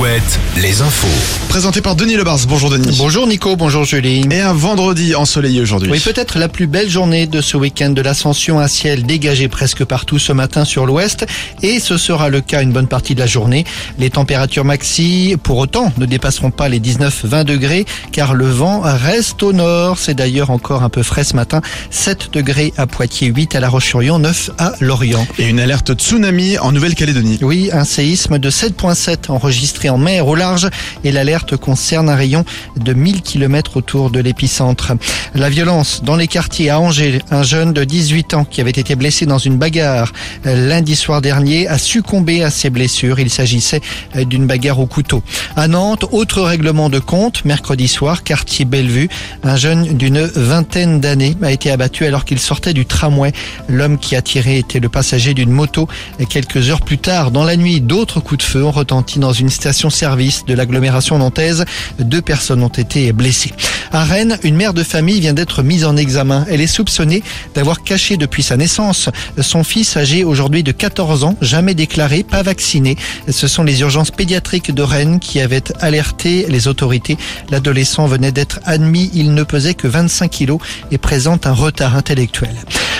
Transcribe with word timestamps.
Alouette, 0.00 0.40
les 0.56 0.80
infos. 0.80 1.06
Présenté 1.50 1.82
par 1.82 1.94
Denis 1.94 2.16
Lebars. 2.16 2.38
Bonjour 2.48 2.70
Denis. 2.70 2.96
Bonjour 2.96 3.26
Nico, 3.26 3.54
bonjour 3.56 3.84
Julie. 3.84 4.24
Et 4.30 4.40
un 4.40 4.54
vendredi 4.54 5.14
ensoleillé 5.14 5.60
aujourd'hui. 5.60 5.90
Oui, 5.90 6.00
peut-être 6.00 6.38
la 6.38 6.48
plus 6.48 6.66
belle 6.66 6.88
journée 6.88 7.26
de 7.26 7.42
ce 7.42 7.58
week-end 7.58 7.90
de 7.90 8.00
l'ascension, 8.00 8.60
un 8.60 8.68
ciel 8.68 9.04
dégagé 9.04 9.48
presque 9.48 9.84
partout 9.84 10.18
ce 10.18 10.32
matin 10.32 10.64
sur 10.64 10.86
l'ouest. 10.86 11.26
Et 11.62 11.80
ce 11.80 11.98
sera 11.98 12.30
le 12.30 12.40
cas 12.40 12.62
une 12.62 12.72
bonne 12.72 12.86
partie 12.86 13.14
de 13.14 13.20
la 13.20 13.26
journée. 13.26 13.66
Les 13.98 14.08
températures 14.08 14.64
maxi, 14.64 15.36
pour 15.42 15.58
autant, 15.58 15.92
ne 15.98 16.06
dépasseront 16.06 16.50
pas 16.50 16.70
les 16.70 16.80
19-20 16.80 17.44
degrés, 17.44 17.84
car 18.10 18.32
le 18.32 18.48
vent 18.48 18.80
reste 18.82 19.42
au 19.42 19.52
nord. 19.52 19.98
C'est 19.98 20.14
d'ailleurs 20.14 20.48
encore 20.48 20.82
un 20.82 20.88
peu 20.88 21.02
frais 21.02 21.24
ce 21.24 21.36
matin. 21.36 21.60
7 21.90 22.30
degrés 22.32 22.72
à 22.78 22.86
Poitiers, 22.86 23.28
8 23.28 23.54
à 23.56 23.60
La 23.60 23.68
Roche-sur-Yon, 23.68 24.20
9 24.20 24.50
à 24.56 24.72
Lorient. 24.80 25.26
Et 25.38 25.48
une 25.48 25.60
alerte 25.60 25.92
tsunami 25.92 26.56
en 26.56 26.72
Nouvelle-Calédonie. 26.72 27.40
Oui, 27.42 27.68
un 27.70 27.84
séisme 27.84 28.38
de 28.38 28.50
7.7 28.50 29.30
enregistré 29.30 29.90
en 29.90 29.98
mer 30.00 30.26
au 30.26 30.34
large 30.34 30.68
et 31.04 31.12
l'alerte 31.12 31.56
concerne 31.56 32.08
un 32.08 32.16
rayon 32.16 32.44
de 32.76 32.92
1000 32.92 33.22
km 33.22 33.76
autour 33.76 34.10
de 34.10 34.20
l'épicentre. 34.20 34.92
La 35.34 35.48
violence 35.48 36.02
dans 36.02 36.16
les 36.16 36.26
quartiers 36.26 36.70
à 36.70 36.80
Angers, 36.80 37.20
un 37.30 37.42
jeune 37.42 37.72
de 37.72 37.84
18 37.84 38.34
ans 38.34 38.44
qui 38.44 38.60
avait 38.60 38.70
été 38.70 38.96
blessé 38.96 39.26
dans 39.26 39.38
une 39.38 39.58
bagarre 39.58 40.12
lundi 40.44 40.96
soir 40.96 41.20
dernier 41.20 41.68
a 41.68 41.78
succombé 41.78 42.42
à 42.42 42.50
ses 42.50 42.70
blessures. 42.70 43.20
Il 43.20 43.30
s'agissait 43.30 43.80
d'une 44.14 44.46
bagarre 44.46 44.80
au 44.80 44.86
couteau. 44.86 45.22
À 45.56 45.68
Nantes, 45.68 46.04
autre 46.12 46.42
règlement 46.42 46.90
de 46.90 46.98
compte, 46.98 47.44
mercredi 47.44 47.88
soir, 47.88 48.22
quartier 48.22 48.64
Bellevue, 48.64 49.08
un 49.42 49.56
jeune 49.56 49.96
d'une 49.96 50.20
vingtaine 50.22 51.00
d'années 51.00 51.36
a 51.42 51.52
été 51.52 51.70
abattu 51.70 52.04
alors 52.04 52.24
qu'il 52.24 52.38
sortait 52.38 52.72
du 52.72 52.86
tramway. 52.86 53.32
L'homme 53.68 53.98
qui 53.98 54.16
a 54.16 54.22
tiré 54.22 54.58
était 54.58 54.80
le 54.80 54.88
passager 54.88 55.34
d'une 55.34 55.50
moto. 55.50 55.88
Quelques 56.28 56.70
heures 56.70 56.82
plus 56.82 56.98
tard, 56.98 57.30
dans 57.30 57.44
la 57.44 57.56
nuit, 57.56 57.80
d'autres 57.80 58.20
coups 58.20 58.44
de 58.44 58.50
feu 58.50 58.64
ont 58.64 58.70
retenti 58.70 59.18
dans 59.18 59.32
une 59.32 59.50
station-service 59.80 60.44
de 60.44 60.52
l'agglomération 60.52 61.16
nantaise. 61.16 61.64
Deux 61.98 62.20
personnes 62.20 62.62
ont 62.62 62.68
été 62.68 63.12
blessées. 63.12 63.52
À 63.92 64.04
Rennes, 64.04 64.38
une 64.42 64.56
mère 64.56 64.74
de 64.74 64.82
famille 64.82 65.20
vient 65.20 65.32
d'être 65.32 65.62
mise 65.62 65.84
en 65.86 65.96
examen. 65.96 66.44
Elle 66.50 66.60
est 66.60 66.66
soupçonnée 66.66 67.22
d'avoir 67.54 67.82
caché 67.82 68.16
depuis 68.18 68.42
sa 68.42 68.56
naissance 68.56 69.08
son 69.40 69.64
fils 69.64 69.96
âgé 69.96 70.22
aujourd'hui 70.22 70.62
de 70.62 70.72
14 70.72 71.24
ans, 71.24 71.34
jamais 71.40 71.74
déclaré, 71.74 72.22
pas 72.22 72.42
vacciné. 72.42 72.96
Ce 73.28 73.48
sont 73.48 73.62
les 73.62 73.80
urgences 73.80 74.10
pédiatriques 74.10 74.72
de 74.72 74.82
Rennes 74.82 75.18
qui 75.18 75.40
avaient 75.40 75.64
alerté 75.80 76.46
les 76.48 76.68
autorités. 76.68 77.16
L'adolescent 77.50 78.06
venait 78.06 78.32
d'être 78.32 78.60
admis, 78.64 79.10
il 79.14 79.32
ne 79.32 79.42
pesait 79.44 79.74
que 79.74 79.88
25 79.88 80.30
kilos 80.30 80.60
et 80.90 80.98
présente 80.98 81.46
un 81.46 81.52
retard 81.52 81.96
intellectuel. 81.96 82.54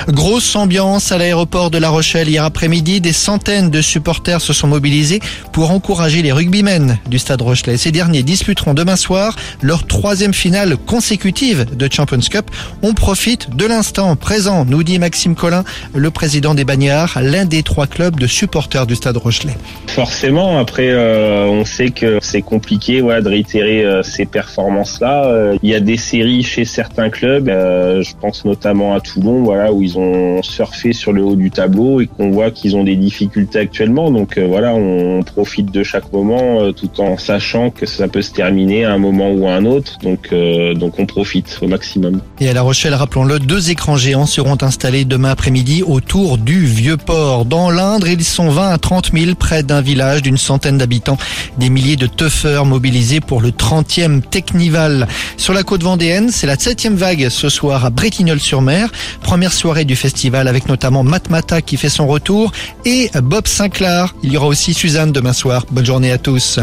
Grosse 0.08 0.56
ambiance 0.56 1.12
à 1.12 1.18
l'aéroport 1.18 1.70
de 1.70 1.78
La 1.78 1.90
Rochelle 1.90 2.28
hier 2.28 2.44
après-midi. 2.44 3.00
Des 3.00 3.12
centaines 3.12 3.70
de 3.70 3.80
supporters 3.80 4.40
se 4.40 4.52
sont 4.52 4.66
mobilisés 4.66 5.20
pour 5.52 5.70
encourager 5.70 6.22
les 6.22 6.32
rugbymen 6.32 6.98
du 7.08 7.18
stade 7.18 7.42
Rochelet. 7.42 7.76
Ces 7.76 7.92
derniers 7.92 8.22
disputeront 8.22 8.74
demain 8.74 8.96
soir 8.96 9.36
leur 9.60 9.86
troisième 9.86 10.34
finale 10.34 10.76
consécutive 10.76 11.66
de 11.76 11.88
Champions 11.92 12.18
Cup. 12.30 12.50
On 12.82 12.94
profite 12.94 13.54
de 13.54 13.66
l'instant 13.66 14.16
présent, 14.16 14.64
nous 14.64 14.82
dit 14.82 14.98
Maxime 14.98 15.34
Collin, 15.34 15.64
le 15.94 16.10
président 16.10 16.54
des 16.54 16.64
Bagnards, 16.64 17.18
l'un 17.22 17.44
des 17.44 17.62
trois 17.62 17.86
clubs 17.86 18.18
de 18.18 18.26
supporters 18.26 18.86
du 18.86 18.94
stade 18.94 19.16
Rochelet. 19.16 19.56
Forcément, 19.88 20.58
après, 20.58 20.88
euh, 20.88 21.46
on 21.46 21.64
sait 21.64 21.90
que 21.90 22.18
c'est 22.22 22.42
compliqué 22.42 23.00
de 23.00 23.28
réitérer 23.28 23.84
euh, 23.84 24.02
ces 24.02 24.24
performances-là. 24.24 25.26
Euh, 25.26 25.58
il 25.62 25.70
y 25.70 25.74
a 25.74 25.80
des 25.80 25.96
séries 25.96 26.42
chez 26.42 26.64
certains 26.64 27.10
clubs, 27.10 27.48
je 27.48 28.12
pense 28.20 28.44
notamment 28.44 28.94
à 28.94 29.00
Toulon, 29.00 29.42
voilà, 29.42 29.72
où 29.72 29.82
ont 29.98 30.42
surfé 30.42 30.92
sur 30.92 31.12
le 31.12 31.22
haut 31.22 31.36
du 31.36 31.50
tableau 31.50 32.00
et 32.00 32.06
qu'on 32.06 32.30
voit 32.30 32.50
qu'ils 32.50 32.76
ont 32.76 32.84
des 32.84 32.96
difficultés 32.96 33.58
actuellement. 33.58 34.10
Donc 34.10 34.38
euh, 34.38 34.46
voilà, 34.46 34.74
on 34.74 35.22
profite 35.22 35.70
de 35.70 35.82
chaque 35.82 36.12
moment 36.12 36.60
euh, 36.60 36.72
tout 36.72 37.00
en 37.00 37.16
sachant 37.18 37.70
que 37.70 37.86
ça 37.86 38.08
peut 38.08 38.22
se 38.22 38.32
terminer 38.32 38.84
à 38.84 38.92
un 38.92 38.98
moment 38.98 39.30
ou 39.30 39.46
à 39.46 39.52
un 39.52 39.64
autre. 39.64 39.98
Donc, 40.02 40.28
euh, 40.32 40.74
donc 40.74 40.98
on 40.98 41.06
profite 41.06 41.58
au 41.62 41.68
maximum. 41.68 42.20
Et 42.40 42.48
à 42.48 42.52
La 42.52 42.62
Rochelle, 42.62 42.94
rappelons-le, 42.94 43.38
deux 43.38 43.70
écrans 43.70 43.96
géants 43.96 44.26
seront 44.26 44.58
installés 44.62 45.04
demain 45.04 45.30
après-midi 45.30 45.82
autour 45.82 46.38
du 46.38 46.64
Vieux-Port. 46.64 47.44
Dans 47.44 47.70
l'Indre, 47.70 48.08
ils 48.08 48.24
sont 48.24 48.50
20 48.50 48.70
à 48.70 48.78
30 48.78 49.12
000 49.12 49.34
près 49.34 49.62
d'un 49.62 49.80
village 49.80 50.22
d'une 50.22 50.38
centaine 50.38 50.78
d'habitants. 50.78 51.18
Des 51.58 51.70
milliers 51.70 51.96
de 51.96 52.06
tuffeurs 52.06 52.64
mobilisés 52.64 53.20
pour 53.20 53.40
le 53.40 53.50
30e 53.50 54.22
Technival. 54.22 55.06
Sur 55.36 55.54
la 55.54 55.62
côte 55.62 55.82
vendéenne, 55.82 56.30
c'est 56.30 56.46
la 56.46 56.58
septième 56.58 56.96
vague 56.96 57.28
ce 57.28 57.48
soir 57.48 57.84
à 57.84 57.90
Bretignolles-sur-Mer. 57.90 58.90
Première 59.22 59.52
soirée 59.52 59.79
du 59.84 59.96
festival 59.96 60.48
avec 60.48 60.68
notamment 60.68 61.02
Matmata 61.02 61.62
qui 61.62 61.76
fait 61.76 61.88
son 61.88 62.06
retour 62.06 62.52
et 62.84 63.10
Bob 63.22 63.46
Sinclair. 63.46 64.14
Il 64.22 64.32
y 64.32 64.36
aura 64.36 64.46
aussi 64.46 64.74
Suzanne 64.74 65.12
demain 65.12 65.32
soir. 65.32 65.64
Bonne 65.70 65.86
journée 65.86 66.12
à 66.12 66.18
tous. 66.18 66.58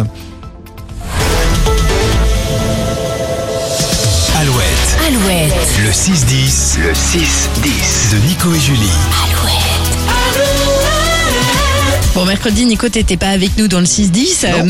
Alouette, 4.39 4.97
Alouette, 5.07 5.53
le 5.83 5.89
6-10, 5.89 6.79
le 6.79 6.93
6-10 6.93 8.13
de 8.13 8.27
Nico 8.27 8.53
et 8.53 8.59
Julie. 8.59 8.77
Bon, 12.13 12.25
mercredi, 12.25 12.65
Nico, 12.65 12.89
t'étais 12.89 13.17
pas 13.17 13.29
avec 13.29 13.57
nous 13.57 13.67
dans 13.67 13.79
le 13.79 13.85
6-10. 13.85 14.45
euh, 14.45 14.63